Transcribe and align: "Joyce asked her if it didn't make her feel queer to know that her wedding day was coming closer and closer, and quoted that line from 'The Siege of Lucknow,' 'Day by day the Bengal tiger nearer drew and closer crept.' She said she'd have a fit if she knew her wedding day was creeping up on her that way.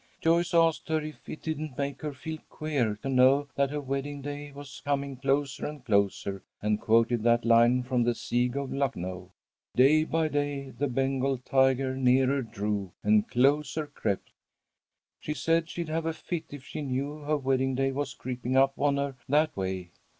"Joyce 0.19 0.55
asked 0.55 0.89
her 0.89 0.99
if 0.99 1.29
it 1.29 1.43
didn't 1.43 1.77
make 1.77 2.01
her 2.01 2.11
feel 2.11 2.39
queer 2.49 2.95
to 3.03 3.07
know 3.07 3.47
that 3.53 3.69
her 3.69 3.79
wedding 3.79 4.23
day 4.23 4.51
was 4.51 4.81
coming 4.83 5.15
closer 5.15 5.67
and 5.67 5.85
closer, 5.85 6.41
and 6.59 6.81
quoted 6.81 7.21
that 7.21 7.45
line 7.45 7.83
from 7.83 8.01
'The 8.01 8.15
Siege 8.15 8.55
of 8.55 8.73
Lucknow,' 8.73 9.31
'Day 9.75 10.03
by 10.05 10.27
day 10.27 10.71
the 10.71 10.87
Bengal 10.87 11.37
tiger 11.37 11.95
nearer 11.95 12.41
drew 12.41 12.91
and 13.03 13.27
closer 13.29 13.85
crept.' 13.85 14.31
She 15.19 15.35
said 15.35 15.69
she'd 15.69 15.89
have 15.89 16.07
a 16.07 16.13
fit 16.13 16.45
if 16.49 16.65
she 16.65 16.81
knew 16.81 17.19
her 17.19 17.37
wedding 17.37 17.75
day 17.75 17.91
was 17.91 18.15
creeping 18.15 18.57
up 18.57 18.73
on 18.79 18.97
her 18.97 19.13
that 19.29 19.55
way. 19.55 19.91